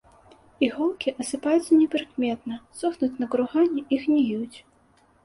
[0.67, 4.57] Іголкі асыпаюцца непрыкметна, сохнуць на кургане і гніюць.